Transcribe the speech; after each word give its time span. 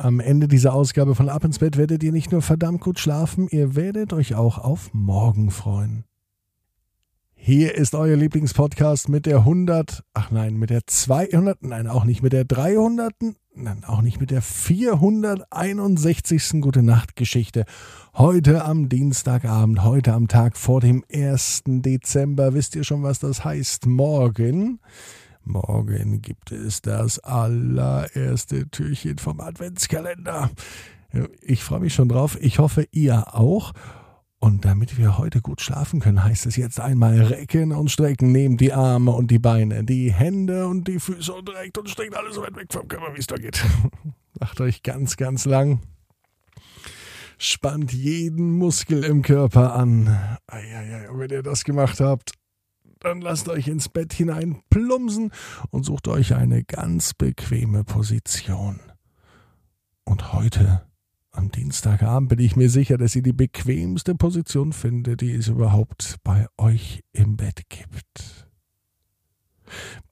Am 0.00 0.18
Ende 0.18 0.48
dieser 0.48 0.72
Ausgabe 0.72 1.14
von 1.14 1.28
Ab 1.28 1.44
ins 1.44 1.58
Bett 1.58 1.76
werdet 1.76 2.02
ihr 2.02 2.10
nicht 2.10 2.32
nur 2.32 2.40
verdammt 2.40 2.80
gut 2.80 2.98
schlafen, 2.98 3.48
ihr 3.50 3.76
werdet 3.76 4.14
euch 4.14 4.34
auch 4.34 4.56
auf 4.56 4.94
morgen 4.94 5.50
freuen. 5.50 6.04
Hier 7.34 7.74
ist 7.74 7.94
euer 7.94 8.16
Lieblingspodcast 8.16 9.10
mit 9.10 9.26
der 9.26 9.40
100, 9.40 10.02
ach 10.14 10.30
nein, 10.30 10.56
mit 10.56 10.70
der 10.70 10.86
200, 10.86 11.64
nein, 11.64 11.86
auch 11.86 12.04
nicht 12.04 12.22
mit 12.22 12.32
der 12.32 12.46
300, 12.46 13.12
nein, 13.54 13.84
auch 13.84 14.00
nicht 14.00 14.18
mit 14.18 14.30
der 14.30 14.40
461. 14.40 16.62
Gute 16.62 16.82
Nacht 16.82 17.14
Geschichte. 17.14 17.66
Heute 18.14 18.64
am 18.64 18.88
Dienstagabend, 18.88 19.84
heute 19.84 20.14
am 20.14 20.28
Tag 20.28 20.56
vor 20.56 20.80
dem 20.80 21.04
1. 21.12 21.64
Dezember. 21.66 22.54
Wisst 22.54 22.74
ihr 22.74 22.84
schon, 22.84 23.02
was 23.02 23.18
das 23.18 23.44
heißt? 23.44 23.84
Morgen. 23.84 24.80
Morgen 25.50 26.22
gibt 26.22 26.52
es 26.52 26.80
das 26.80 27.18
allererste 27.18 28.68
Türchen 28.70 29.18
vom 29.18 29.40
Adventskalender. 29.40 30.50
Ich 31.42 31.64
freue 31.64 31.80
mich 31.80 31.94
schon 31.94 32.08
drauf. 32.08 32.38
Ich 32.40 32.58
hoffe, 32.60 32.86
ihr 32.92 33.34
auch. 33.34 33.72
Und 34.38 34.64
damit 34.64 34.96
wir 34.96 35.18
heute 35.18 35.42
gut 35.42 35.60
schlafen 35.60 36.00
können, 36.00 36.22
heißt 36.22 36.46
es 36.46 36.56
jetzt 36.56 36.80
einmal 36.80 37.20
recken 37.20 37.72
und 37.72 37.90
strecken. 37.90 38.32
Nehmt 38.32 38.60
die 38.60 38.72
Arme 38.72 39.10
und 39.10 39.30
die 39.30 39.38
Beine, 39.38 39.84
die 39.84 40.12
Hände 40.12 40.66
und 40.68 40.86
die 40.88 41.00
Füße 41.00 41.32
und 41.32 41.48
reckt 41.50 41.76
und 41.76 41.90
streckt 41.90 42.16
alles 42.16 42.36
so 42.36 42.42
weit 42.42 42.56
weg 42.56 42.72
vom 42.72 42.86
Körper, 42.86 43.14
wie 43.14 43.20
es 43.20 43.26
da 43.26 43.36
geht. 43.36 43.64
Macht 44.40 44.60
euch 44.60 44.82
ganz, 44.82 45.16
ganz 45.16 45.44
lang. 45.44 45.80
Spannt 47.38 47.92
jeden 47.92 48.52
Muskel 48.52 49.04
im 49.04 49.22
Körper 49.22 49.74
an. 49.74 50.38
Eieiei, 50.46 51.08
wenn 51.12 51.30
ihr 51.30 51.42
das 51.42 51.64
gemacht 51.64 52.00
habt, 52.00 52.32
dann 53.00 53.20
lasst 53.20 53.48
euch 53.48 53.66
ins 53.68 53.88
Bett 53.88 54.12
hinein 54.12 54.62
plumsen 54.70 55.32
und 55.70 55.84
sucht 55.84 56.08
euch 56.08 56.34
eine 56.34 56.64
ganz 56.64 57.14
bequeme 57.14 57.82
Position. 57.84 58.80
Und 60.04 60.32
heute 60.32 60.82
am 61.32 61.50
Dienstagabend 61.50 62.28
bin 62.28 62.38
ich 62.40 62.56
mir 62.56 62.68
sicher, 62.68 62.98
dass 62.98 63.16
ihr 63.16 63.22
die 63.22 63.32
bequemste 63.32 64.14
Position 64.14 64.72
findet, 64.72 65.20
die 65.20 65.32
es 65.32 65.48
überhaupt 65.48 66.16
bei 66.24 66.46
euch 66.58 67.02
im 67.12 67.36
Bett 67.36 67.62
gibt. 67.68 68.49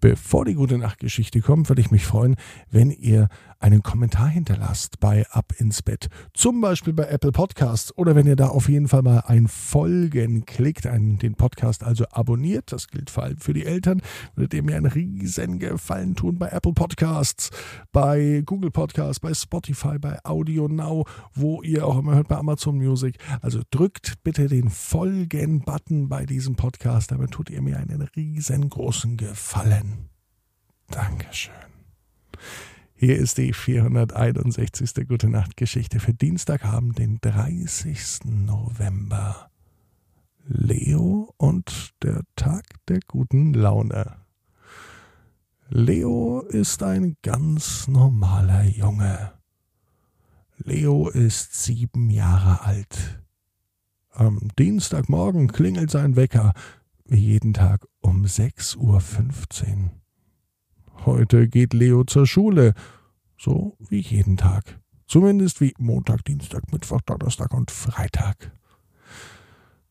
Bevor 0.01 0.45
die 0.45 0.55
gute 0.55 0.79
Nachtgeschichte 0.79 1.41
kommt, 1.41 1.69
würde 1.69 1.81
ich 1.81 1.91
mich 1.91 2.07
freuen, 2.07 2.37
wenn 2.71 2.91
ihr 2.91 3.29
einen 3.61 3.83
Kommentar 3.83 4.29
hinterlasst 4.29 5.01
bei 5.01 5.27
Ab 5.31 5.53
ins 5.57 5.83
Bett. 5.83 6.09
Zum 6.33 6.61
Beispiel 6.61 6.93
bei 6.93 7.05
Apple 7.05 7.33
Podcasts 7.33 7.97
oder 7.97 8.15
wenn 8.15 8.27
ihr 8.27 8.37
da 8.37 8.49
auf 8.49 8.69
jeden 8.69 8.87
Fall 8.87 9.03
mal 9.03 9.21
ein 9.27 9.49
Folgen 9.49 10.47
klickt, 10.47 10.87
einen, 10.87 11.19
den 11.19 11.35
Podcast 11.35 11.83
also 11.83 12.05
abonniert. 12.11 12.71
Das 12.71 12.89
gilt 12.89 13.11
vor 13.11 13.25
allem 13.25 13.39
für 13.39 13.55
die 13.55 13.67
Eltern. 13.67 14.01
Würdet 14.37 14.55
ihr 14.55 14.63
mir 14.63 14.77
einen 14.77 14.87
riesen 14.87 15.59
Gefallen 15.59 16.15
tun 16.15 16.39
bei 16.39 16.49
Apple 16.49 16.73
Podcasts, 16.73 17.51
bei 17.91 18.43
Google 18.47 18.71
Podcasts, 18.71 19.19
bei 19.19 19.35
Spotify, 19.35 19.99
bei 19.99 20.19
Audio 20.25 20.69
Now, 20.69 21.05
wo 21.35 21.63
ihr 21.63 21.87
auch 21.87 21.99
immer 21.99 22.15
hört, 22.15 22.29
bei 22.29 22.37
Amazon 22.37 22.79
Music. 22.79 23.19
Also 23.43 23.63
drückt 23.71 24.23
bitte 24.23 24.47
den 24.47 24.71
Folgen-Button 24.71 26.09
bei 26.09 26.27
diesem 26.27 26.55
Podcast. 26.55 27.11
Damit 27.11 27.33
tut 27.33 27.51
ihr 27.51 27.63
mir 27.63 27.79
einen 27.79 28.03
riesengroßen 28.03 29.17
Gefallen. 29.17 29.48
Dankeschön. 30.91 31.55
Hier 32.95 33.17
ist 33.17 33.39
die 33.39 33.55
461. 33.55 35.09
Gute 35.09 35.31
Nacht 35.31 35.57
Geschichte 35.57 36.01
für 36.01 36.13
Dienstagabend, 36.13 36.99
den 36.99 37.19
30. 37.23 38.27
November. 38.27 39.51
Leo 40.45 41.33
und 41.39 41.95
der 42.03 42.25
Tag 42.37 42.65
der 42.89 43.01
guten 43.09 43.55
Laune. 43.55 44.17
Leo 45.71 46.41
ist 46.41 46.83
ein 46.83 47.17
ganz 47.23 47.89
normaler 47.89 48.65
Junge. 48.65 49.33
Leo 50.59 51.09
ist 51.09 51.65
sieben 51.65 52.11
Jahre 52.11 52.67
alt. 52.67 53.23
Am 54.11 54.51
Dienstagmorgen 54.59 55.51
klingelt 55.51 55.91
sein 55.91 56.17
Wecker, 56.17 56.53
wie 57.07 57.17
jeden 57.17 57.55
Tag 57.55 57.87
um 58.09 58.25
6.15 58.25 58.79
Uhr. 58.79 59.91
Heute 61.05 61.47
geht 61.47 61.75
Leo 61.75 62.05
zur 62.05 62.27
Schule, 62.27 62.73
so 63.37 63.77
wie 63.91 64.01
jeden 64.01 64.39
Tag. 64.39 64.81
Zumindest 65.07 65.61
wie 65.61 65.75
Montag, 65.79 66.25
Dienstag, 66.25 66.73
Mittwoch, 66.73 67.03
Donnerstag 67.03 67.53
und 67.53 67.71
Freitag. 67.71 68.51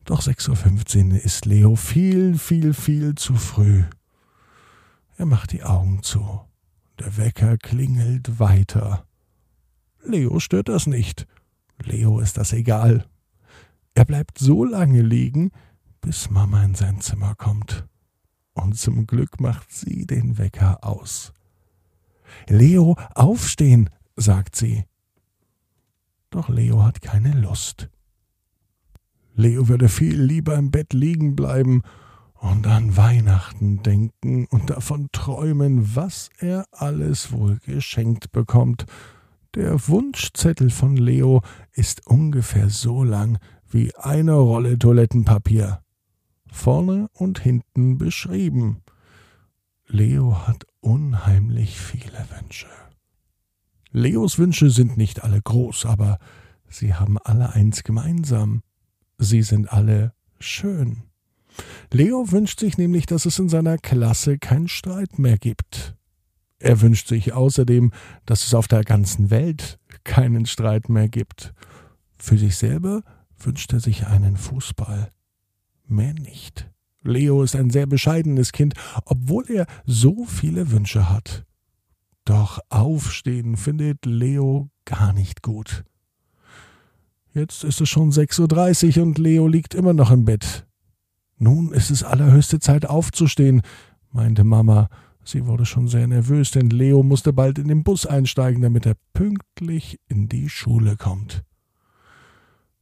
Doch 0.04 0.20
6.15 0.20 1.12
Uhr 1.12 1.24
ist 1.24 1.46
Leo 1.46 1.76
viel, 1.76 2.38
viel, 2.38 2.74
viel 2.74 3.14
zu 3.14 3.34
früh. 3.34 3.84
Er 5.16 5.26
macht 5.26 5.52
die 5.52 5.62
Augen 5.62 6.02
zu. 6.02 6.40
Der 6.98 7.16
Wecker 7.16 7.56
klingelt 7.56 8.40
weiter. 8.40 9.06
Leo 10.02 10.40
stört 10.40 10.68
das 10.68 10.88
nicht. 10.88 11.26
Leo 11.84 12.18
ist 12.18 12.36
das 12.36 12.52
egal. 12.52 13.06
Er 13.94 14.04
bleibt 14.04 14.38
so 14.38 14.64
lange 14.64 15.02
liegen, 15.02 15.52
bis 16.00 16.30
Mama 16.30 16.64
in 16.64 16.74
sein 16.74 17.00
Zimmer 17.00 17.34
kommt 17.36 17.86
und 18.62 18.76
zum 18.76 19.06
Glück 19.06 19.40
macht 19.40 19.72
sie 19.72 20.06
den 20.06 20.38
Wecker 20.38 20.84
aus. 20.84 21.32
Leo, 22.48 22.96
aufstehen, 23.14 23.90
sagt 24.16 24.56
sie. 24.56 24.84
Doch 26.30 26.48
Leo 26.48 26.84
hat 26.84 27.00
keine 27.00 27.32
Lust. 27.32 27.88
Leo 29.34 29.68
würde 29.68 29.88
viel 29.88 30.20
lieber 30.20 30.56
im 30.56 30.70
Bett 30.70 30.92
liegen 30.92 31.36
bleiben 31.36 31.82
und 32.34 32.66
an 32.66 32.96
Weihnachten 32.96 33.82
denken 33.82 34.46
und 34.46 34.70
davon 34.70 35.08
träumen, 35.12 35.94
was 35.96 36.30
er 36.38 36.66
alles 36.72 37.32
wohl 37.32 37.58
geschenkt 37.64 38.32
bekommt. 38.32 38.86
Der 39.54 39.88
Wunschzettel 39.88 40.70
von 40.70 40.96
Leo 40.96 41.42
ist 41.72 42.06
ungefähr 42.06 42.68
so 42.68 43.02
lang 43.02 43.38
wie 43.70 43.94
eine 43.96 44.34
Rolle 44.34 44.78
Toilettenpapier 44.78 45.80
vorne 46.50 47.08
und 47.12 47.38
hinten 47.38 47.98
beschrieben. 47.98 48.82
Leo 49.86 50.46
hat 50.46 50.66
unheimlich 50.80 51.80
viele 51.80 52.26
Wünsche. 52.36 52.68
Leos 53.90 54.38
Wünsche 54.38 54.70
sind 54.70 54.96
nicht 54.96 55.24
alle 55.24 55.40
groß, 55.40 55.86
aber 55.86 56.18
sie 56.68 56.94
haben 56.94 57.18
alle 57.18 57.54
eins 57.54 57.84
gemeinsam. 57.84 58.62
Sie 59.16 59.42
sind 59.42 59.72
alle 59.72 60.12
schön. 60.38 61.04
Leo 61.92 62.30
wünscht 62.30 62.60
sich 62.60 62.76
nämlich, 62.76 63.06
dass 63.06 63.24
es 63.24 63.38
in 63.38 63.48
seiner 63.48 63.78
Klasse 63.78 64.38
keinen 64.38 64.68
Streit 64.68 65.18
mehr 65.18 65.38
gibt. 65.38 65.96
Er 66.58 66.80
wünscht 66.80 67.08
sich 67.08 67.32
außerdem, 67.32 67.92
dass 68.26 68.46
es 68.46 68.54
auf 68.54 68.68
der 68.68 68.84
ganzen 68.84 69.30
Welt 69.30 69.78
keinen 70.04 70.46
Streit 70.46 70.88
mehr 70.88 71.08
gibt. 71.08 71.54
Für 72.18 72.36
sich 72.36 72.56
selber 72.56 73.02
wünscht 73.38 73.72
er 73.72 73.80
sich 73.80 74.06
einen 74.06 74.36
Fußball 74.36 75.10
mehr 75.90 76.14
nicht. 76.14 76.70
Leo 77.02 77.42
ist 77.42 77.56
ein 77.56 77.70
sehr 77.70 77.86
bescheidenes 77.86 78.52
Kind, 78.52 78.74
obwohl 79.04 79.44
er 79.50 79.66
so 79.86 80.24
viele 80.24 80.70
Wünsche 80.70 81.08
hat. 81.08 81.44
Doch 82.24 82.60
aufstehen 82.68 83.56
findet 83.56 84.04
Leo 84.04 84.70
gar 84.84 85.12
nicht 85.12 85.42
gut. 85.42 85.84
Jetzt 87.32 87.64
ist 87.64 87.80
es 87.80 87.88
schon 87.88 88.10
6.30 88.10 88.98
Uhr 88.98 89.04
und 89.04 89.18
Leo 89.18 89.46
liegt 89.46 89.74
immer 89.74 89.94
noch 89.94 90.10
im 90.10 90.24
Bett. 90.24 90.66
Nun 91.38 91.72
ist 91.72 91.90
es 91.90 92.02
allerhöchste 92.02 92.58
Zeit 92.58 92.84
aufzustehen, 92.84 93.62
meinte 94.10 94.44
Mama. 94.44 94.88
Sie 95.24 95.46
wurde 95.46 95.66
schon 95.66 95.88
sehr 95.88 96.06
nervös, 96.06 96.50
denn 96.50 96.70
Leo 96.70 97.02
musste 97.02 97.32
bald 97.32 97.58
in 97.58 97.68
den 97.68 97.84
Bus 97.84 98.06
einsteigen, 98.06 98.62
damit 98.62 98.86
er 98.86 98.96
pünktlich 99.12 100.00
in 100.08 100.28
die 100.28 100.48
Schule 100.48 100.96
kommt. 100.96 101.44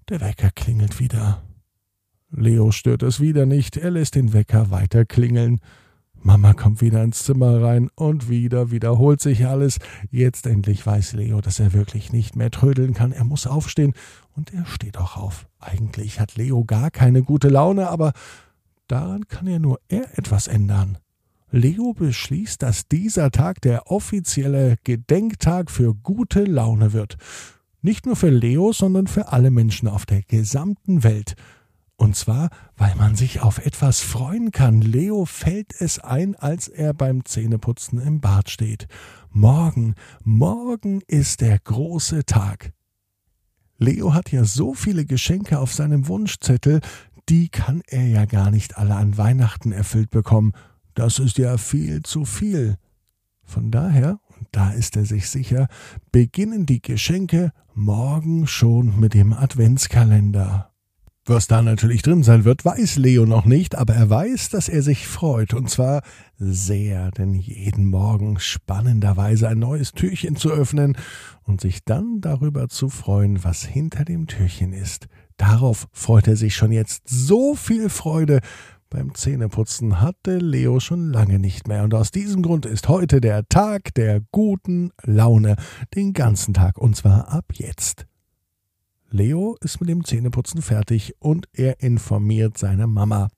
Der 0.08 0.20
Wecker 0.20 0.50
klingelt 0.52 1.00
wieder. 1.00 1.42
Leo 2.36 2.70
stört 2.70 3.02
es 3.02 3.18
wieder 3.18 3.46
nicht, 3.46 3.78
er 3.78 3.90
lässt 3.90 4.14
den 4.14 4.34
Wecker 4.34 4.70
weiter 4.70 5.06
klingeln. 5.06 5.60
Mama 6.22 6.52
kommt 6.52 6.82
wieder 6.82 7.02
ins 7.02 7.24
Zimmer 7.24 7.62
rein 7.62 7.88
und 7.94 8.28
wieder 8.28 8.70
wiederholt 8.70 9.22
sich 9.22 9.46
alles. 9.46 9.78
Jetzt 10.10 10.46
endlich 10.46 10.84
weiß 10.84 11.14
Leo, 11.14 11.40
dass 11.40 11.60
er 11.60 11.72
wirklich 11.72 12.12
nicht 12.12 12.36
mehr 12.36 12.50
trödeln 12.50 12.92
kann. 12.92 13.12
Er 13.12 13.24
muss 13.24 13.46
aufstehen 13.46 13.94
und 14.34 14.52
er 14.52 14.66
steht 14.66 14.98
auch 14.98 15.16
auf. 15.16 15.46
Eigentlich 15.60 16.20
hat 16.20 16.36
Leo 16.36 16.64
gar 16.64 16.90
keine 16.90 17.22
gute 17.22 17.48
Laune, 17.48 17.88
aber 17.88 18.12
daran 18.86 19.28
kann 19.28 19.46
ja 19.46 19.58
nur 19.58 19.80
er 19.88 20.18
etwas 20.18 20.46
ändern. 20.46 20.98
Leo 21.50 21.94
beschließt, 21.94 22.60
dass 22.60 22.86
dieser 22.86 23.30
Tag 23.30 23.62
der 23.62 23.90
offizielle 23.90 24.76
Gedenktag 24.84 25.70
für 25.70 25.94
gute 25.94 26.44
Laune 26.44 26.92
wird. 26.92 27.16
Nicht 27.80 28.04
nur 28.04 28.16
für 28.16 28.30
Leo, 28.30 28.72
sondern 28.72 29.06
für 29.06 29.32
alle 29.32 29.50
Menschen 29.50 29.88
auf 29.88 30.04
der 30.04 30.22
gesamten 30.22 31.02
Welt. 31.02 31.34
Und 31.96 32.14
zwar, 32.14 32.50
weil 32.76 32.94
man 32.96 33.16
sich 33.16 33.40
auf 33.40 33.64
etwas 33.64 34.00
freuen 34.00 34.52
kann. 34.52 34.82
Leo 34.82 35.24
fällt 35.24 35.80
es 35.80 35.98
ein, 35.98 36.34
als 36.36 36.68
er 36.68 36.92
beim 36.92 37.24
Zähneputzen 37.24 37.98
im 37.98 38.20
Bad 38.20 38.50
steht. 38.50 38.86
Morgen, 39.30 39.94
morgen 40.22 41.00
ist 41.06 41.40
der 41.40 41.58
große 41.58 42.24
Tag. 42.26 42.72
Leo 43.78 44.14
hat 44.14 44.30
ja 44.30 44.44
so 44.44 44.74
viele 44.74 45.04
Geschenke 45.04 45.58
auf 45.58 45.72
seinem 45.72 46.06
Wunschzettel, 46.08 46.80
die 47.28 47.48
kann 47.48 47.82
er 47.86 48.06
ja 48.06 48.24
gar 48.24 48.50
nicht 48.50 48.78
alle 48.78 48.94
an 48.94 49.18
Weihnachten 49.18 49.72
erfüllt 49.72 50.10
bekommen. 50.10 50.52
Das 50.94 51.18
ist 51.18 51.38
ja 51.38 51.58
viel 51.58 52.02
zu 52.02 52.24
viel. 52.24 52.76
Von 53.42 53.70
daher 53.70 54.20
Und 54.38 54.48
da 54.52 54.70
ist 54.70 54.96
er 54.96 55.04
sich 55.04 55.28
sicher, 55.30 55.68
beginnen 56.12 56.66
die 56.66 56.82
Geschenke 56.82 57.52
morgen 57.74 58.46
schon 58.46 58.98
mit 59.00 59.14
dem 59.14 59.32
Adventskalender. 59.32 60.75
Was 61.28 61.48
da 61.48 61.60
natürlich 61.60 62.02
drin 62.02 62.22
sein 62.22 62.44
wird, 62.44 62.64
weiß 62.64 62.98
Leo 62.98 63.26
noch 63.26 63.46
nicht, 63.46 63.74
aber 63.74 63.94
er 63.94 64.08
weiß, 64.08 64.48
dass 64.50 64.68
er 64.68 64.80
sich 64.82 65.08
freut, 65.08 65.54
und 65.54 65.68
zwar 65.68 66.02
sehr, 66.38 67.10
denn 67.10 67.34
jeden 67.34 67.90
Morgen 67.90 68.38
spannenderweise 68.38 69.48
ein 69.48 69.58
neues 69.58 69.90
Türchen 69.90 70.36
zu 70.36 70.52
öffnen 70.52 70.96
und 71.42 71.60
sich 71.60 71.84
dann 71.84 72.20
darüber 72.20 72.68
zu 72.68 72.88
freuen, 72.88 73.42
was 73.42 73.64
hinter 73.64 74.04
dem 74.04 74.28
Türchen 74.28 74.72
ist. 74.72 75.08
Darauf 75.36 75.88
freut 75.90 76.28
er 76.28 76.36
sich 76.36 76.54
schon 76.54 76.70
jetzt 76.70 77.02
so 77.08 77.56
viel 77.56 77.88
Freude. 77.88 78.38
Beim 78.88 79.12
Zähneputzen 79.16 80.00
hatte 80.00 80.38
Leo 80.38 80.78
schon 80.78 81.12
lange 81.12 81.40
nicht 81.40 81.66
mehr, 81.66 81.82
und 81.82 81.92
aus 81.92 82.12
diesem 82.12 82.42
Grund 82.42 82.66
ist 82.66 82.86
heute 82.86 83.20
der 83.20 83.48
Tag 83.48 83.92
der 83.94 84.20
guten 84.30 84.92
Laune, 85.02 85.56
den 85.92 86.12
ganzen 86.12 86.54
Tag, 86.54 86.78
und 86.78 86.94
zwar 86.94 87.30
ab 87.30 87.46
jetzt. 87.52 88.06
Leo 89.10 89.56
ist 89.60 89.80
mit 89.80 89.88
dem 89.88 90.04
Zähneputzen 90.04 90.62
fertig 90.62 91.14
und 91.20 91.48
er 91.52 91.80
informiert 91.80 92.58
seine 92.58 92.86
Mama. 92.86 93.28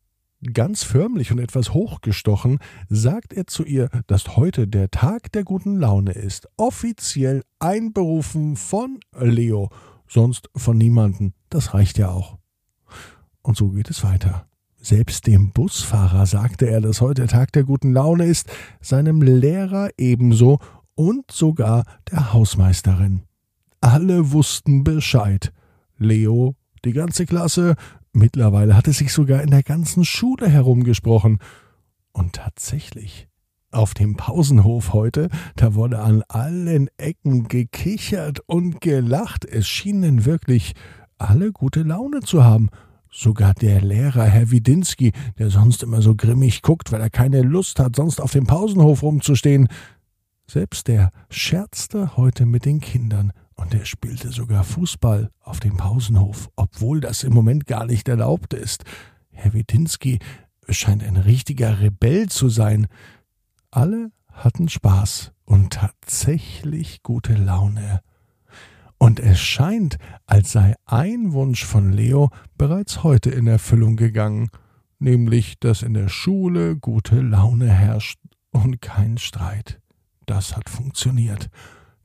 Ganz 0.55 0.85
förmlich 0.85 1.32
und 1.32 1.41
etwas 1.41 1.75
hochgestochen 1.75 2.59
sagt 2.88 3.32
er 3.32 3.47
zu 3.47 3.65
ihr, 3.65 3.88
dass 4.06 4.37
heute 4.37 4.69
der 4.69 4.91
Tag 4.91 5.32
der 5.32 5.44
guten 5.44 5.79
Laune 5.79 6.12
ist, 6.12 6.49
offiziell 6.56 7.43
einberufen 7.59 8.56
von 8.56 9.00
Leo, 9.19 9.69
sonst 10.06 10.49
von 10.55 10.79
niemanden, 10.79 11.35
das 11.50 11.75
reicht 11.75 11.99
ja 11.99 12.11
auch. 12.11 12.38
Und 13.43 13.56
so 13.56 13.70
geht 13.70 13.91
es 13.91 14.05
weiter. 14.05 14.47
Selbst 14.81 15.26
dem 15.26 15.50
Busfahrer 15.50 16.25
sagte 16.26 16.69
er, 16.69 16.81
dass 16.81 17.00
heute 17.00 17.26
Tag 17.26 17.53
der 17.53 17.65
guten 17.65 17.93
Laune 17.93 18.25
ist, 18.25 18.49
seinem 18.81 19.23
Lehrer 19.23 19.91
ebenso 19.99 20.61
und 20.94 21.31
sogar 21.32 21.85
der 22.11 22.32
Hausmeisterin. 22.32 23.23
Alle 23.81 24.32
wussten 24.32 24.85
Bescheid. 24.85 25.53
Leo, 25.99 26.55
die 26.85 26.93
ganze 26.93 27.27
Klasse, 27.27 27.75
mittlerweile 28.12 28.77
hatte 28.77 28.93
sich 28.93 29.12
sogar 29.12 29.43
in 29.43 29.50
der 29.50 29.62
ganzen 29.62 30.05
Schule 30.05 30.49
herumgesprochen. 30.49 31.39
Und 32.12 32.35
tatsächlich, 32.35 33.29
auf 33.71 33.95
dem 33.95 34.17
Pausenhof 34.17 34.93
heute, 34.93 35.29
da 35.56 35.75
wurde 35.75 35.99
an 35.99 36.23
allen 36.29 36.89
Ecken 36.97 37.49
gekichert 37.49 38.41
und 38.47 38.81
gelacht. 38.81 39.45
Es 39.45 39.69
schienen 39.69 40.25
wirklich 40.25 40.75
alle 41.19 41.53
gute 41.53 41.83
Laune 41.83 42.21
zu 42.21 42.44
haben. 42.44 42.71
Sogar 43.11 43.55
der 43.55 43.81
Lehrer, 43.81 44.25
Herr 44.25 44.51
Widinski, 44.51 45.12
der 45.39 45.51
sonst 45.51 45.83
immer 45.83 46.03
so 46.03 46.15
grimmig 46.15 46.62
guckt, 46.62 46.93
weil 46.93 47.01
er 47.01 47.11
keine 47.11 47.43
Lust 47.43 47.79
hat, 47.81 47.97
sonst 47.97 48.21
auf 48.21 48.33
dem 48.33 48.47
Pausenhof 48.47 49.03
rumzustehen, 49.03 49.69
selbst 50.47 50.89
der 50.89 51.11
scherzte 51.31 52.17
heute 52.17 52.47
mit 52.47 52.65
den 52.65 52.81
Kindern 52.81 53.33
und 53.58 53.75
er 53.75 53.84
spielte 53.84 54.31
sogar 54.31 54.62
Fußball 54.62 55.31
auf 55.40 55.58
dem 55.58 55.76
Pausenhof, 55.76 56.49
obwohl 56.55 57.00
das 57.00 57.25
im 57.25 57.34
Moment 57.34 57.66
gar 57.66 57.87
nicht 57.87 58.08
erlaubt 58.08 58.55
ist. 58.55 58.84
Herr 59.31 59.52
Witinski 59.52 60.20
scheint 60.69 61.02
ein 61.02 61.16
richtiger 61.16 61.81
Rebell 61.81 62.28
zu 62.28 62.49
sein. 62.49 62.87
Alle 63.70 64.12
hatten 64.32 64.69
Spaß 64.69 65.32
und 65.44 65.72
tatsächlich 65.72 67.02
gute 67.02 67.34
Laune. 67.34 68.00
Und 68.96 69.19
es 69.19 69.40
scheint, 69.40 69.99
als 70.26 70.52
sei 70.52 70.75
ein 70.87 71.32
Wunsch 71.32 71.64
von 71.64 71.93
Leo 71.93 72.31
bereits 72.56 73.02
heute 73.02 73.31
in 73.31 73.49
Erfüllung 73.49 73.96
gegangen, 73.96 74.50
nämlich, 75.00 75.58
dass 75.58 75.82
in 75.82 75.94
der 75.94 76.08
Schule 76.08 76.76
gute 76.76 77.20
Laune 77.20 77.70
herrscht 77.70 78.20
und 78.50 78.81
kein 78.81 79.19
Streit. 79.19 79.81
Das 80.26 80.56
hat 80.56 80.69
funktioniert. 80.69 81.49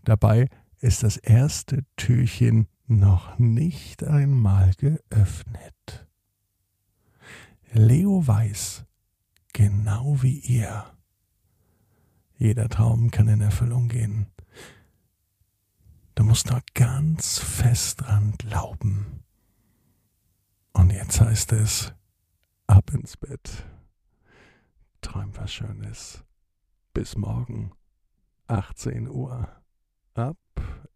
Dabei 0.04 0.50
ist 0.84 1.02
das 1.02 1.16
erste 1.16 1.86
Türchen 1.96 2.68
noch 2.88 3.40
nicht 3.40 4.04
einmal 4.04 4.74
geöffnet. 4.74 6.10
Leo 7.72 8.28
weiß, 8.28 8.84
genau 9.54 10.22
wie 10.22 10.40
ihr, 10.40 10.86
jeder 12.36 12.68
Traum 12.68 13.12
kann 13.12 13.30
in 13.30 13.40
Erfüllung 13.40 13.88
gehen. 13.88 14.28
Du 16.16 16.26
musst 16.26 16.50
nur 16.50 16.62
ganz 16.74 17.40
fest 17.40 18.02
dran 18.02 18.34
glauben. 18.38 19.24
Und 20.74 20.92
jetzt 20.92 21.22
heißt 21.22 21.54
es, 21.54 21.94
ab 22.68 22.94
ins 22.94 23.16
Bett. 23.16 23.66
Träum 25.00 25.32
was 25.38 25.54
Schönes. 25.54 26.26
Bis 26.94 27.16
morgen, 27.16 27.72
18 28.48 29.08
Uhr. 29.08 29.63
Ab 30.16 30.38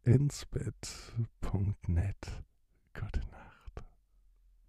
ins 0.04 0.46
Bett.net. 0.46 2.16
Gute 2.94 3.27